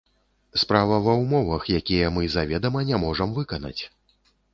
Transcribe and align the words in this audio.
Справа 0.61 0.95
ва 1.07 1.13
ўмовах, 1.23 1.67
якія 1.79 2.07
мы 2.15 2.23
заведама 2.37 2.81
не 2.89 2.97
можам 3.05 3.37
выканаць! 3.37 3.83